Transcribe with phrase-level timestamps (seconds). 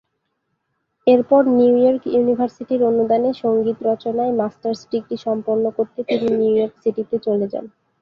[1.07, 7.65] এরপর নিউইয়র্ক ইউনিভার্সিটির অনুদানে সঙ্গীত রচনায় মাস্টার্স ডিগ্রী সম্পন্ন করতে তিনি নিউইয়র্ক সিটিতে চলে যান।